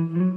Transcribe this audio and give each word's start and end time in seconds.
Mm-hmm. 0.00 0.29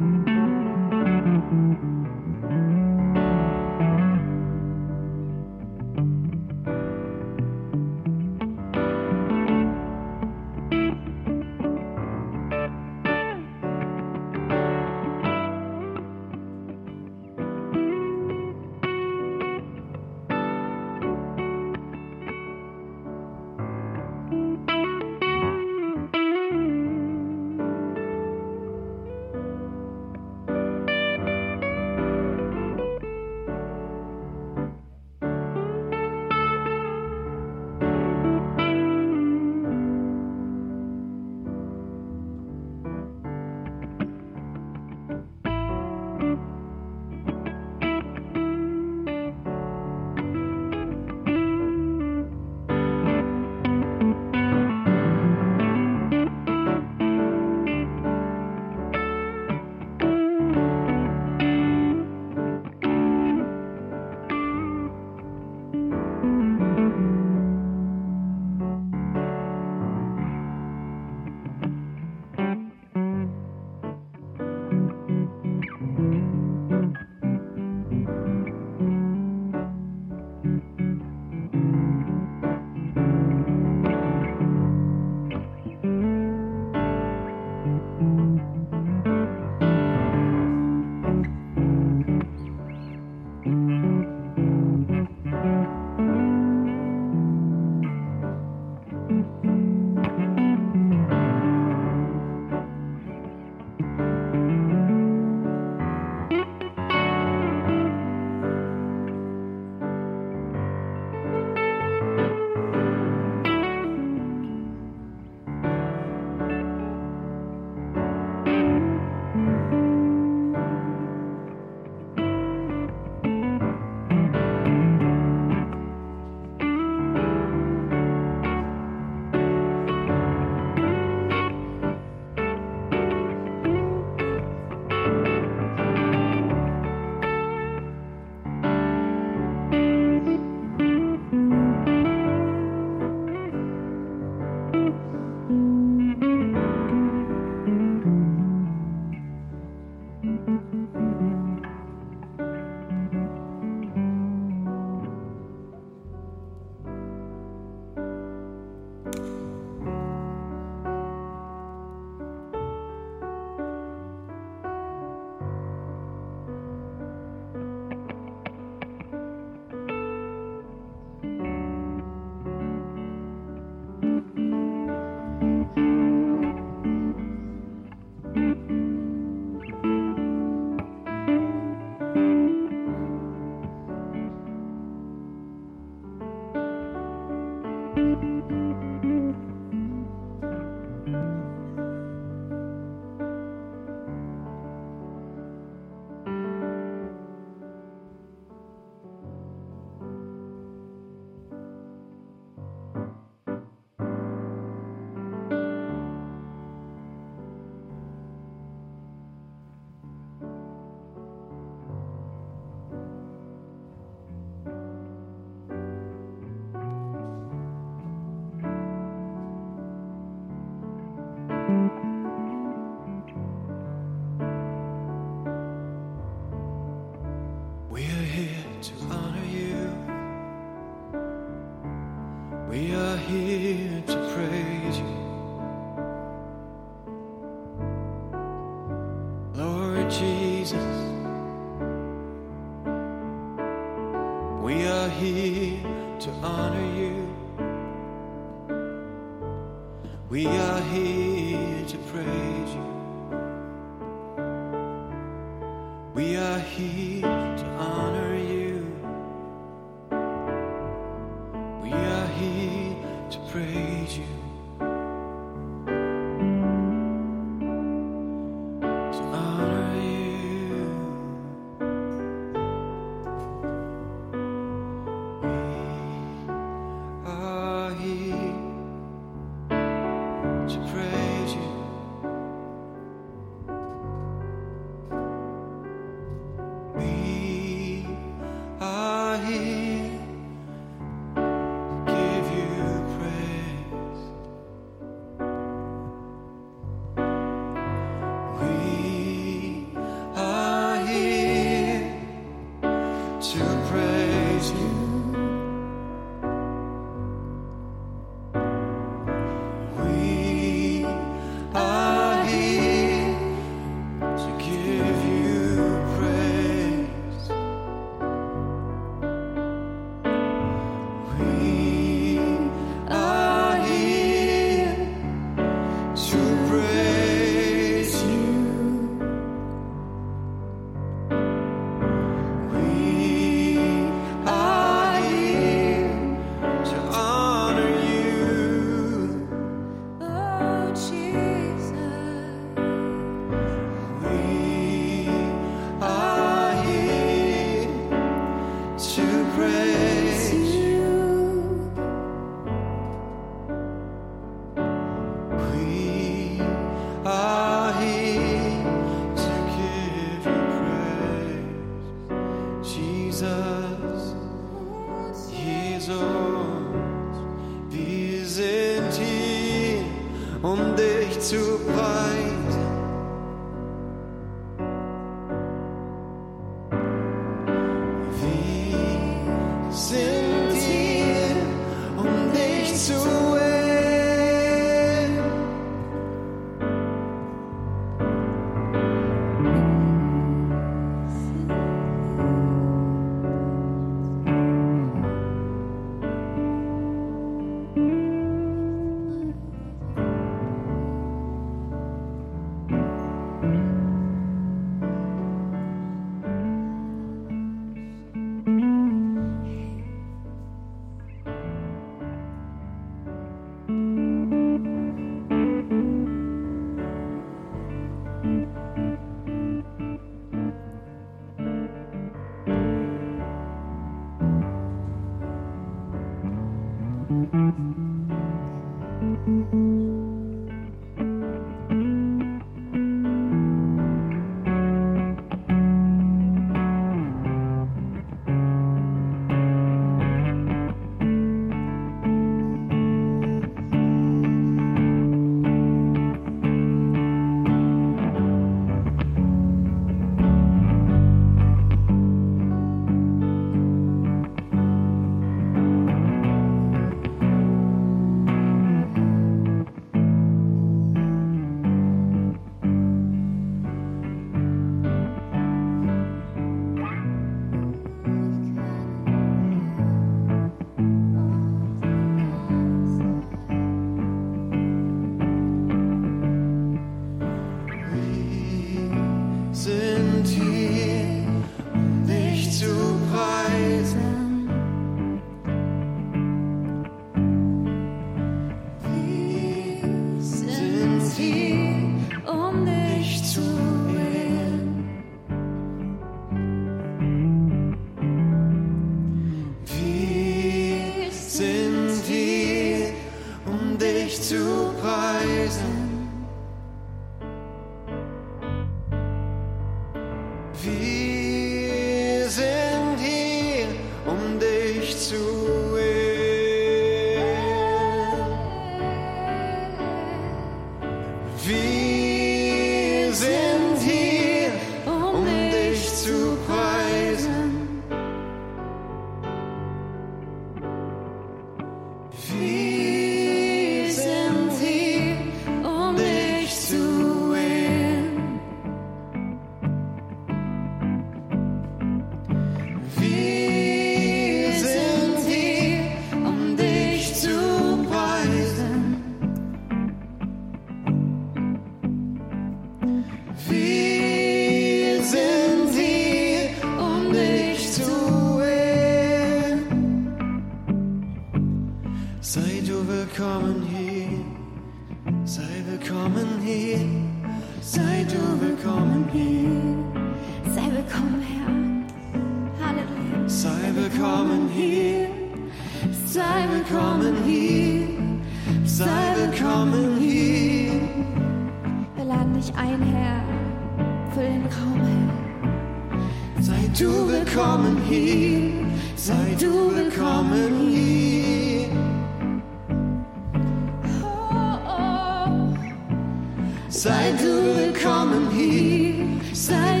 Willkommen 598.06 598.50
hier, 598.52 599.14
sei 599.52 600.00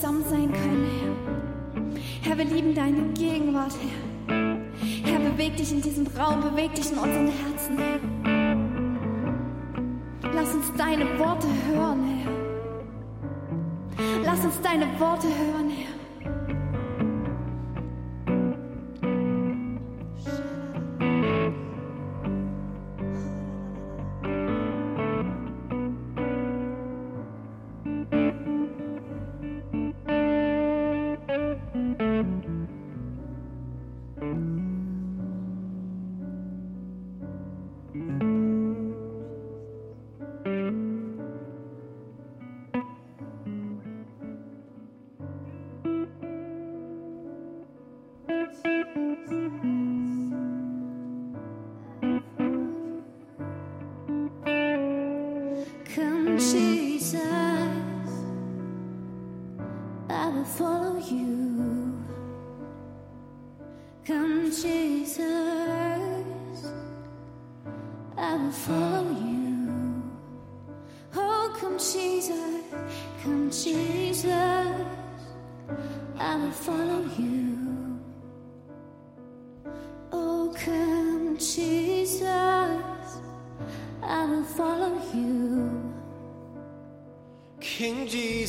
zusammen 0.00 0.24
sein 0.30 0.50
können, 0.50 0.86
Herr. 2.22 2.30
Herr, 2.30 2.38
wir 2.38 2.46
lieben 2.46 2.74
deine 2.74 3.02
Gegenwart, 3.12 3.74
Herr. 4.26 4.38
Herr, 5.04 5.20
beweg 5.20 5.58
dich 5.58 5.72
in 5.72 5.82
diesem 5.82 6.06
Raum, 6.06 6.40
beweg 6.40 6.74
dich 6.74 6.90
in 6.90 6.96
unseren 6.96 7.28
Herzen, 7.28 7.76
Herr. 7.76 8.00
Lass 10.32 10.54
uns 10.54 10.72
deine 10.78 11.04
Worte 11.18 11.48
hören, 11.68 12.02
Herr. 12.06 12.32
Lass 14.24 14.42
uns 14.42 14.58
deine 14.62 14.86
Worte 14.98 15.26
hören. 15.26 15.59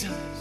Jesus. 0.01 0.40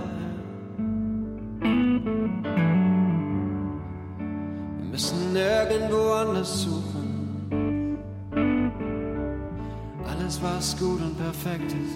gut 11.43 11.90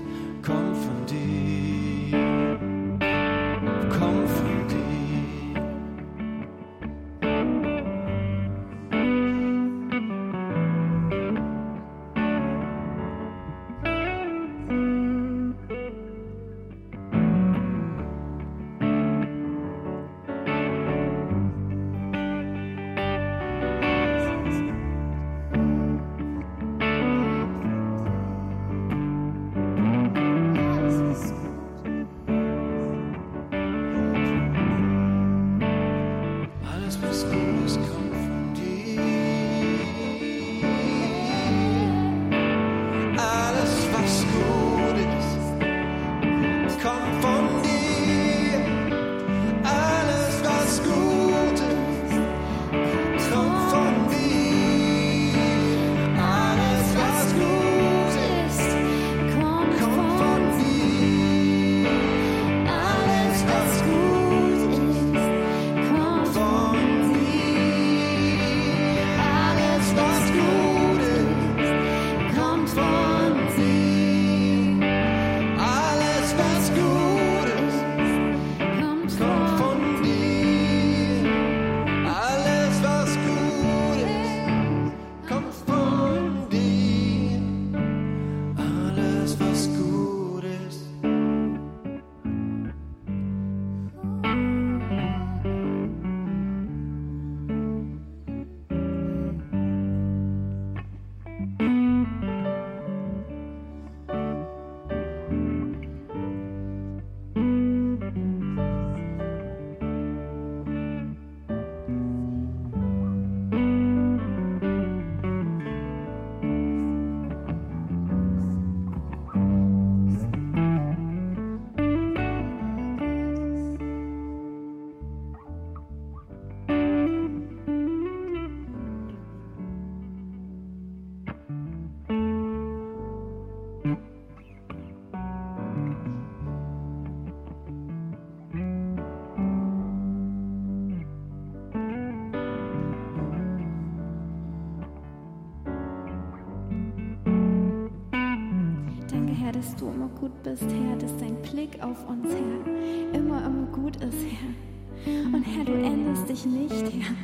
bist, 150.56 150.64
Herr, 150.72 150.96
dass 150.98 151.18
dein 151.18 151.36
Blick 151.42 151.82
auf 151.84 152.08
uns, 152.08 152.28
Herr, 152.28 153.20
immer, 153.20 153.46
immer 153.46 153.68
gut 153.72 153.96
ist, 153.98 154.18
Herr. 154.24 155.34
Und 155.34 155.44
Herr, 155.44 155.66
du 155.66 155.74
änderst 155.74 156.30
dich 156.30 156.46
nicht, 156.46 156.94
Herr. 156.94 157.16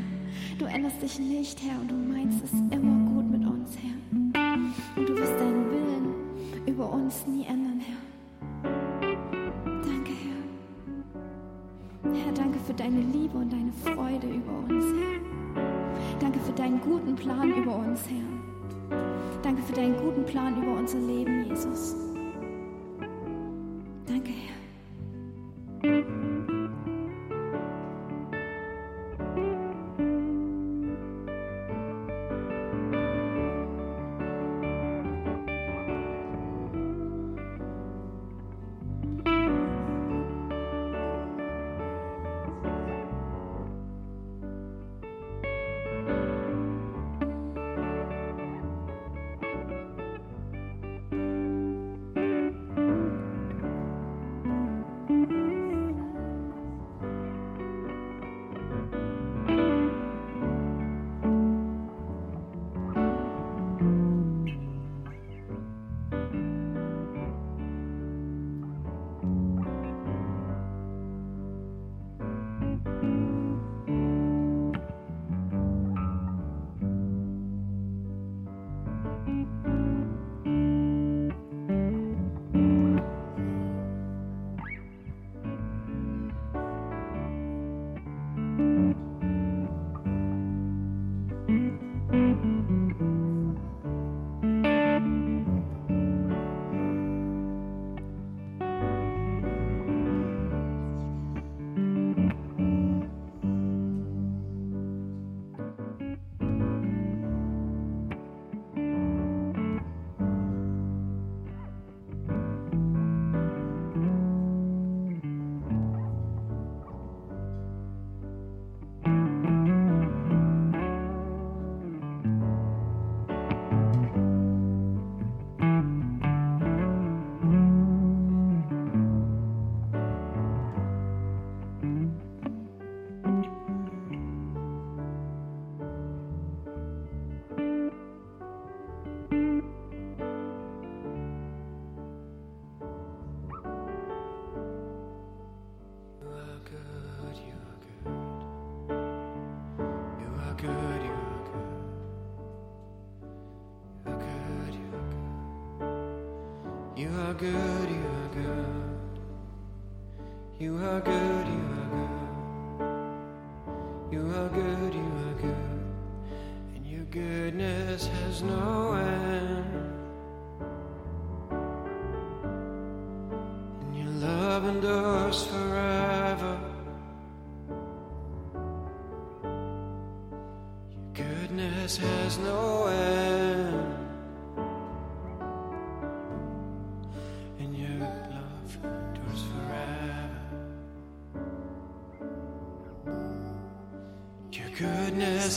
Du 0.60 0.66
änderst 0.66 1.02
dich 1.02 1.20
nicht, 1.20 1.62
Herr, 1.62 1.80
und 1.80 1.90
du 1.92 1.96
meinst 1.96 2.44
es 2.44 2.52
immer 2.52 3.12
gut 3.12 3.32
mit 3.32 3.46
uns, 3.48 3.78
Herr. 3.78 3.94
Und 4.96 5.10
du 5.10 5.16
wirst 5.16 5.40
deinen 5.40 5.72
Willen 5.72 6.14
über 6.68 6.92
uns 6.92 7.26
nie 7.26 7.46
ändern, 7.46 7.80
Herr. 7.80 7.98
Danke, 9.64 10.12
Herr. 12.04 12.14
Herr, 12.14 12.34
danke 12.34 12.60
für 12.60 12.74
deine 12.74 13.02
Liebe 13.02 13.38
und 13.38 13.52
deine 13.52 13.72
Freude 13.72 14.28
über 14.28 14.52
uns, 14.68 14.86
Herr. 14.86 16.20
Danke 16.20 16.40
für 16.40 16.54
deinen 16.54 16.82
guten 16.82 17.16
Plan 17.16 17.52
über 17.56 17.76
uns, 17.78 18.02
Herr. 18.08 19.00
Danke 19.42 19.62
für 19.64 19.74
deinen 19.74 19.98
guten 19.98 20.26
Plan 20.26 20.62
über 20.62 20.78
unser 20.78 21.00
Leben, 21.00 21.46
Jesus. 21.48 21.96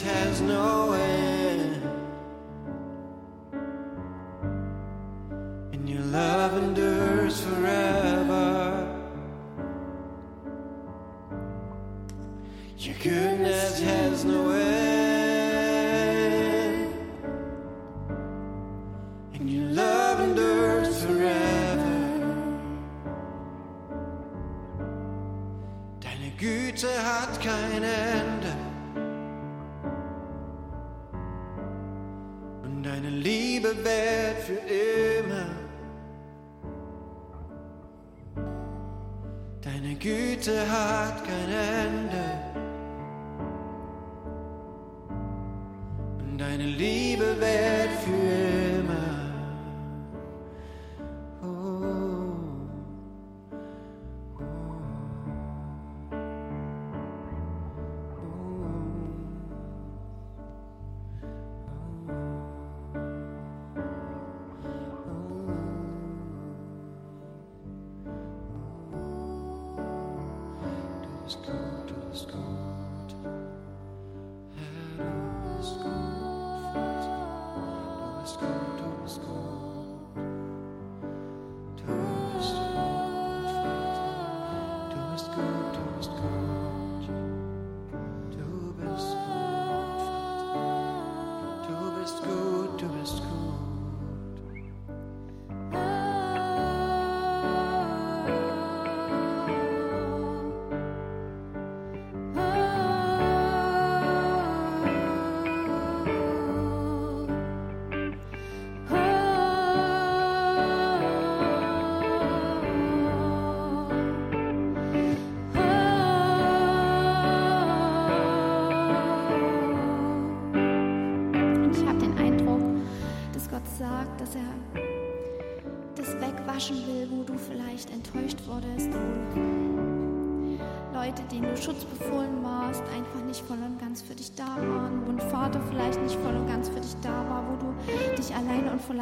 has 0.05 0.43
no 0.43 0.93
end. 0.93 1.83
And 5.73 5.89
your 5.89 6.03
love 6.03 6.59
endures 6.63 7.41
forever. 7.41 9.01
Your 12.79 12.97
goodness 13.03 13.81
has 13.81 14.25
no 14.27 14.51
end. 14.51 14.84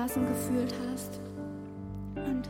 alleingelassen 0.03 0.27
gefühlt 0.27 0.75
hast. 0.91 1.21
Und 2.17 2.49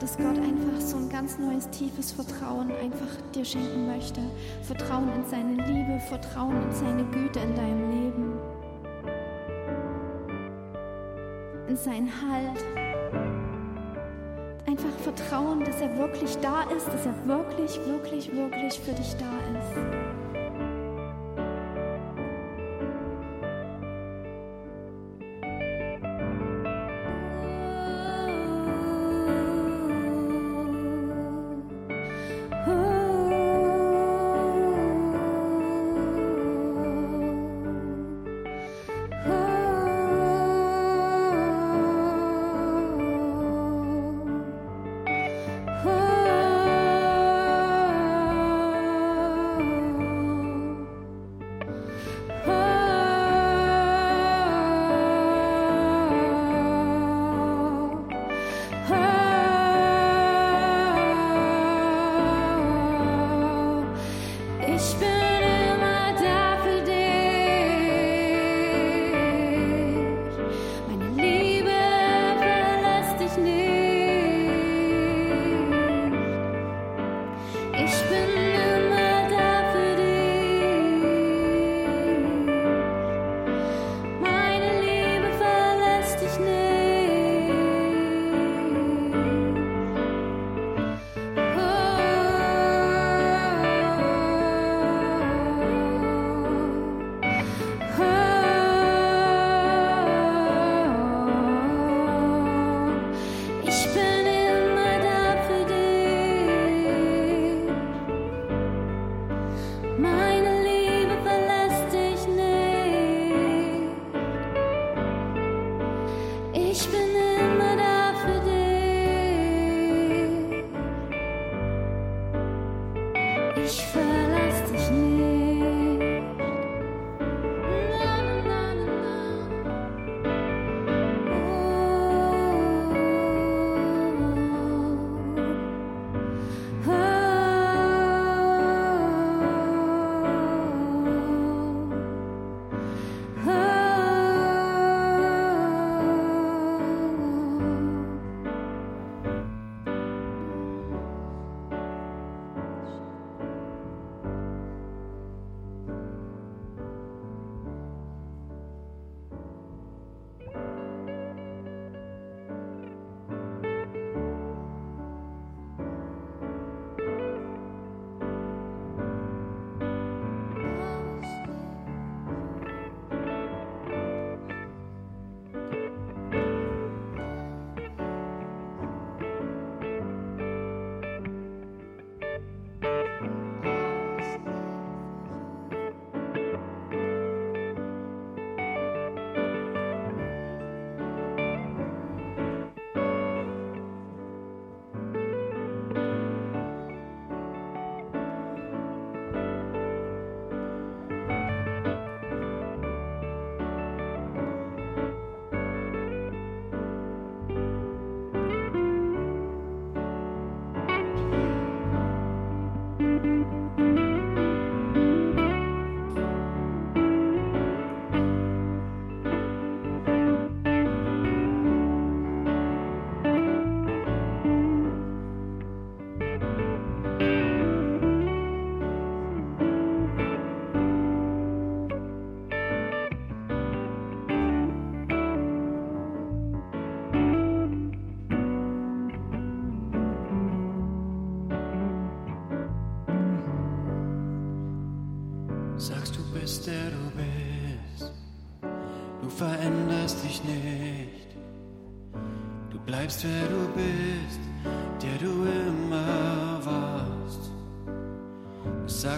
dass 0.00 0.16
Gott 0.16 0.38
einfach 0.38 0.80
so 0.80 0.96
ein 0.96 1.08
ganz 1.08 1.38
neues, 1.38 1.68
tiefes 1.70 2.12
Vertrauen 2.12 2.70
einfach 2.70 3.08
dir 3.34 3.44
schenken 3.44 3.86
möchte. 3.86 4.20
Vertrauen 4.62 5.08
in 5.14 5.24
seine 5.26 5.54
Liebe, 5.54 6.00
Vertrauen 6.08 6.56
in 6.62 6.72
seine 6.72 7.04
Güte 7.04 7.40
in 7.40 7.54
deinem 7.54 7.90
Leben. 7.90 8.38
In 11.68 11.76
seinen 11.76 12.10
Halt. 12.10 12.64
Einfach 14.66 14.92
Vertrauen, 15.02 15.64
dass 15.64 15.80
er 15.80 15.96
wirklich 15.98 16.36
da 16.38 16.62
ist, 16.76 16.86
dass 16.88 17.06
er 17.06 17.14
wirklich, 17.26 17.78
wirklich, 17.86 18.30
wirklich 18.34 18.80
für 18.80 18.92
dich 18.92 19.14
da 19.16 19.24
ist. 19.24 19.49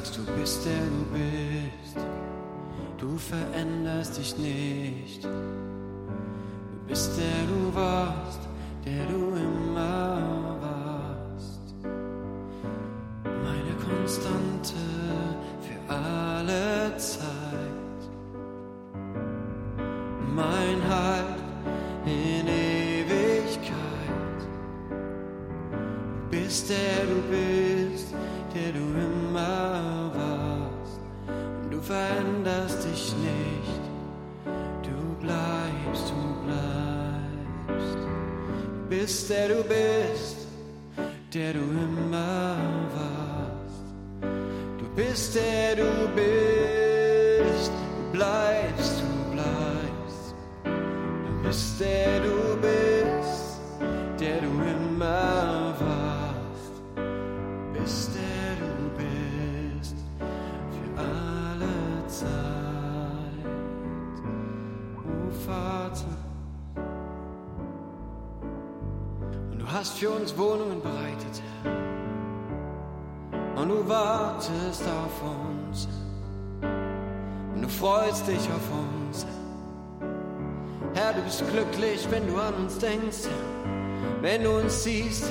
Sagst 0.02 0.18
du 0.18 0.24
bist 0.32 0.64
der 0.64 0.72
du 0.72 1.04
bist, 1.14 1.96
du 2.98 3.16
veränderst 3.16 4.18
dich 4.18 4.36
nicht. 4.36 5.24
Du 5.24 6.88
bist 6.88 7.10
der 7.16 7.46
du 7.46 7.74
warst, 7.74 8.40
der 8.84 9.06
du 9.06 9.36
immer 9.36 10.58
warst. 10.60 11.74
Meine 13.24 13.74
Konstante 13.86 14.74
für 15.60 15.94
alle 15.94 16.96
Zeit, 16.96 17.81
der 39.32 39.48
du 39.48 39.62
bist 39.64 40.42
der 41.34 41.54
du 41.54 41.60
immer 41.60 42.56
warst. 42.94 44.30
Du 44.78 44.84
bist 44.94 45.34
der 45.34 45.76
du 45.76 46.08
bist, 46.14 46.51
für 70.02 70.10
uns 70.10 70.36
Wohnungen 70.36 70.82
bereitet. 70.82 71.42
Und 73.54 73.68
du 73.68 73.88
wartest 73.88 74.82
auf 74.82 75.22
uns. 75.22 75.86
Und 77.54 77.62
du 77.62 77.68
freust 77.68 78.26
dich 78.26 78.40
auf 78.50 78.68
uns. 78.82 79.24
Herr, 80.94 81.12
du 81.12 81.22
bist 81.22 81.44
glücklich, 81.52 82.04
wenn 82.10 82.26
du 82.26 82.36
an 82.36 82.54
uns 82.54 82.78
denkst, 82.78 83.28
wenn 84.20 84.42
du 84.42 84.50
uns 84.58 84.82
siehst. 84.82 85.30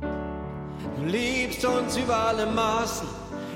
Du 0.00 1.04
liebst 1.04 1.64
uns 1.64 1.96
über 1.96 2.16
alle 2.16 2.46
Maßen, 2.46 3.06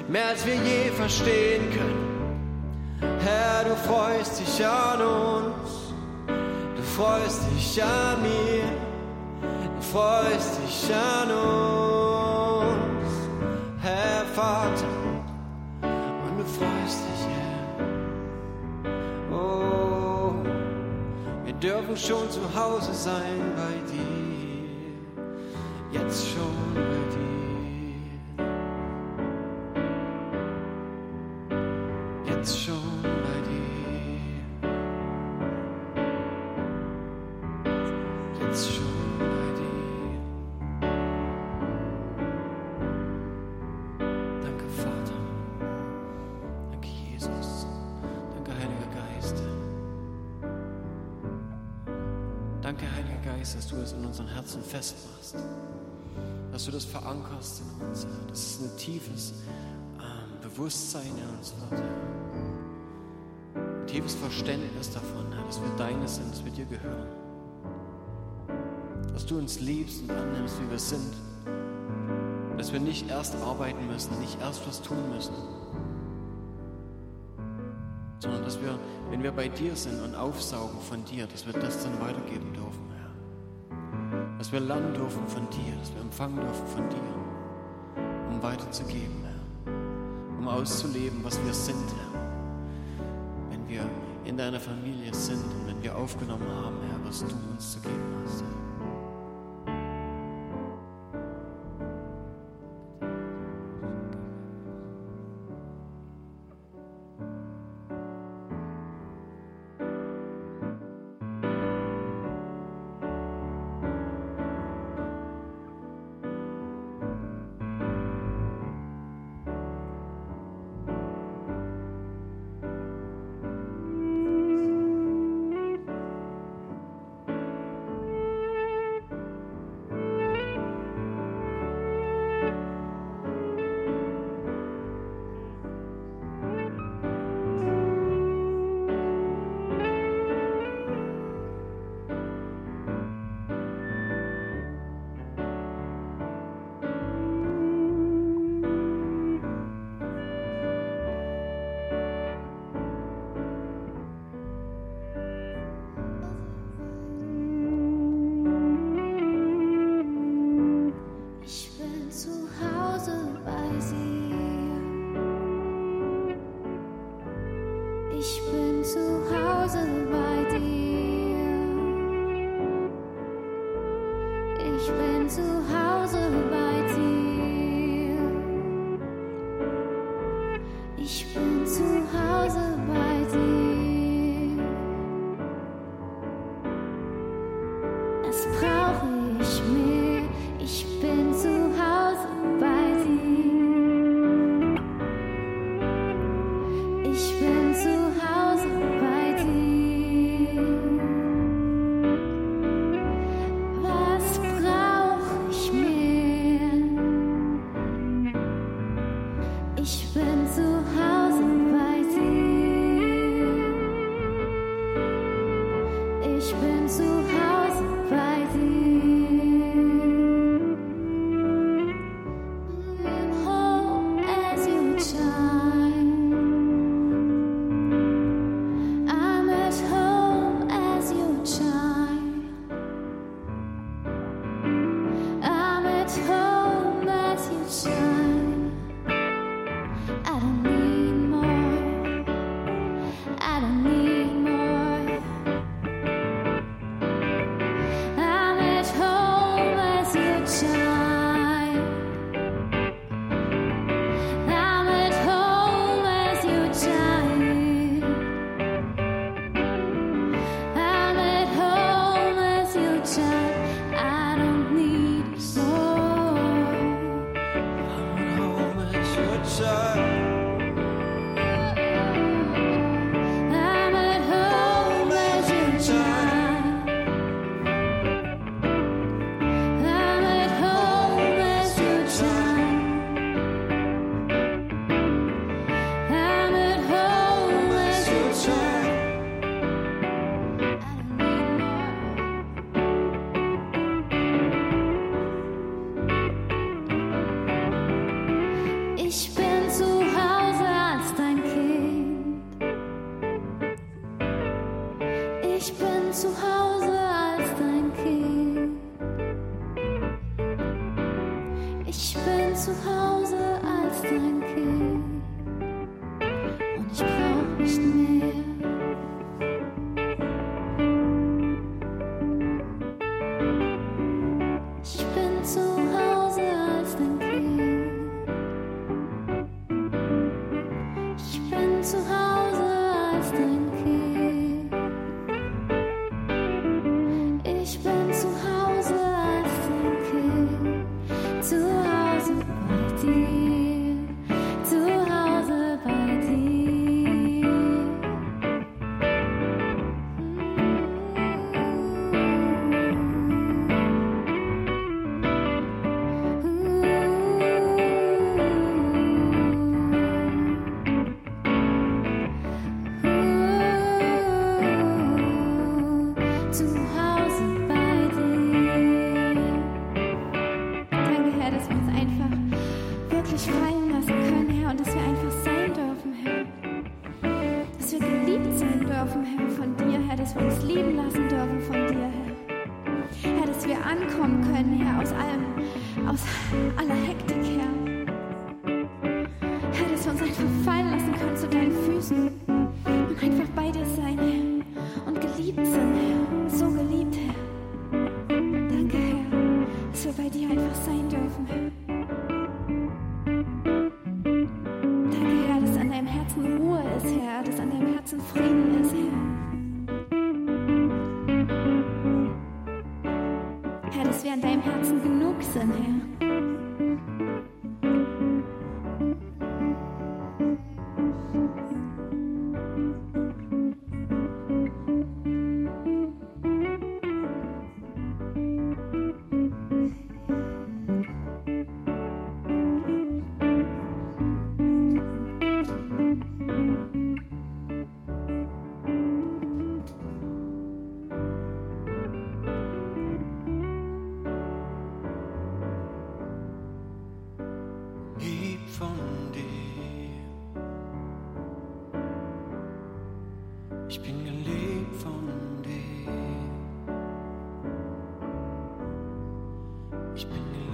mehr 0.06 0.28
als 0.28 0.46
wir 0.46 0.54
je 0.54 0.92
verstehen 0.92 1.72
können. 1.72 3.00
Herr, 3.18 3.64
du 3.64 3.74
freust 3.74 4.38
dich 4.38 4.64
an 4.64 5.00
uns, 5.02 5.92
du 6.76 6.82
freust 6.82 7.42
dich 7.56 7.82
an 7.82 8.22
mir. 8.22 8.87
Du 9.90 9.94
freust 9.94 10.58
dich 10.58 10.94
an 10.94 11.30
uns, 11.30 13.10
Herr 13.80 14.26
Vater, 14.34 14.84
und 15.80 16.36
du 16.36 16.44
freust 16.44 17.00
dich, 17.06 17.22
Herr. 17.32 17.62
Oh, 19.32 20.32
wir 21.46 21.54
dürfen 21.54 21.96
schon 21.96 22.30
zu 22.30 22.40
Hause 22.54 22.92
sein 22.92 23.40
bei 23.56 23.74
dir, 23.90 23.97
verankerst 57.18 57.62
in 57.62 57.86
uns, 57.86 58.04
Herr. 58.04 58.28
Das 58.28 58.38
ist 58.38 58.60
ein 58.60 58.76
tiefes 58.76 59.32
äh, 59.98 60.42
Bewusstsein 60.42 61.06
in 61.06 61.38
uns, 61.38 61.54
Herr, 61.70 61.78
Ein 63.80 63.86
tiefes 63.86 64.14
Verständnis 64.14 64.90
davon, 64.92 65.32
Herr, 65.32 65.44
dass 65.46 65.60
wir 65.60 65.70
deine 65.76 66.08
sind, 66.08 66.30
dass 66.32 66.44
wir 66.44 66.52
dir 66.52 66.66
gehören. 66.66 67.08
Dass 69.12 69.26
du 69.26 69.38
uns 69.38 69.60
liebst 69.60 70.02
und 70.02 70.10
annimmst, 70.10 70.60
wie 70.62 70.70
wir 70.70 70.78
sind. 70.78 71.14
Dass 72.56 72.72
wir 72.72 72.80
nicht 72.80 73.08
erst 73.08 73.36
arbeiten 73.36 73.86
müssen, 73.86 74.18
nicht 74.20 74.40
erst 74.40 74.66
was 74.66 74.82
tun 74.82 74.98
müssen. 75.14 75.34
Sondern 78.20 78.42
dass 78.42 78.60
wir, 78.60 78.78
wenn 79.10 79.22
wir 79.22 79.30
bei 79.30 79.48
dir 79.48 79.76
sind 79.76 80.02
und 80.02 80.14
aufsaugen 80.14 80.80
von 80.80 81.04
dir, 81.04 81.26
dass 81.26 81.46
wir 81.46 81.52
das 81.52 81.84
dann 81.84 82.00
weitergeben 82.00 82.52
dürfen 82.52 82.67
dass 84.48 84.62
wir 84.62 84.66
lernen 84.66 84.94
dürfen 84.94 85.28
von 85.28 85.46
dir, 85.50 85.76
dass 85.78 85.92
wir 85.92 86.00
empfangen 86.00 86.36
dürfen 86.36 86.66
von 86.68 86.88
dir, 86.88 86.96
um 88.30 88.42
weiterzugeben, 88.42 89.22
Herr, 89.22 90.38
um 90.38 90.48
auszuleben, 90.48 91.22
was 91.22 91.38
wir 91.44 91.52
sind, 91.52 91.76
Herr. 91.76 92.30
Wenn 93.50 93.68
wir 93.68 93.82
in 94.24 94.38
deiner 94.38 94.58
Familie 94.58 95.12
sind 95.12 95.44
und 95.44 95.66
wenn 95.66 95.82
wir 95.82 95.94
aufgenommen 95.94 96.48
haben, 96.48 96.78
Herr, 96.88 96.98
was 97.06 97.18
du 97.18 97.34
uns 97.52 97.72
zu 97.72 97.80
geben 97.80 98.24
hast, 98.24 98.40
Herr. 98.40 98.57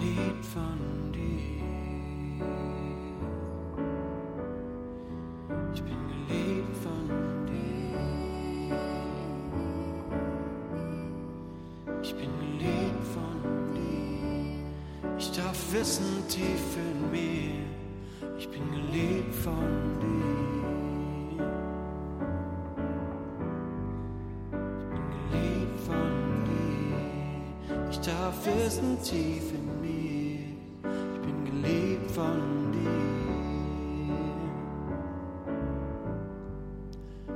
Lied 0.04 0.44
von 0.52 1.12
dir. 1.12 1.64
Ich 5.72 5.82
bin 5.82 5.96
geliebt 6.12 6.76
von 6.84 7.08
dir. 7.46 7.98
Ich 12.02 12.14
bin 12.14 12.30
geliebt 12.38 13.04
von 13.14 13.40
dir. 13.72 15.18
Ich 15.18 15.32
darf 15.32 15.72
wissen 15.72 16.22
tief 16.28 16.76
in 16.76 17.10
mir. 17.10 17.64
Ich 18.38 18.48
bin 18.50 18.62
geliebt 18.72 19.34
von 19.36 20.00
dir. 20.00 20.63
Wissen 28.46 28.98
tief 29.02 29.52
in 29.54 29.80
mir, 29.80 30.38
ich 31.14 31.20
bin 31.22 31.44
geliebt 31.46 32.10
von 32.10 32.72
dir. 32.72 32.90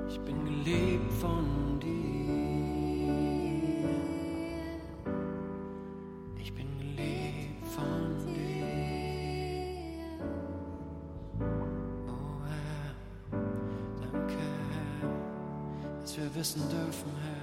Ich 0.06 0.20
bin 0.20 0.44
geliebt 0.44 1.12
von 1.14 1.80
dir. 1.80 1.88
Ich 6.38 6.52
bin 6.52 6.68
geliebt 6.78 7.66
von 7.74 8.18
dir. 8.26 8.66
Oh 12.06 12.38
Herr, 12.46 12.94
danke 14.02 14.42
Herr, 15.00 15.10
dass 16.02 16.12
wir 16.18 16.34
wissen 16.34 16.62
dürfen, 16.68 17.12
Herr. 17.22 17.37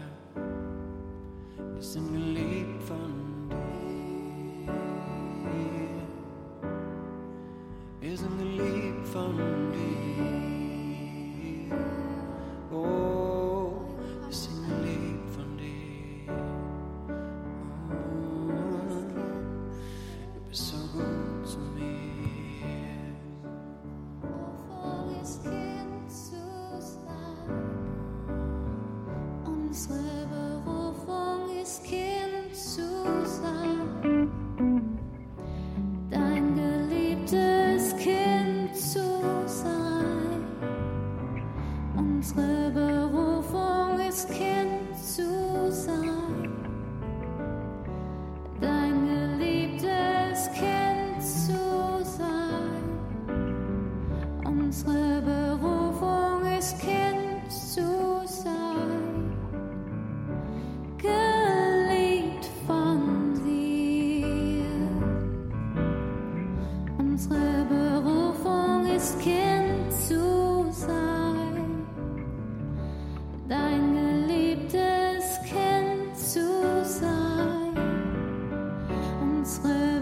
unsere 79.46 79.95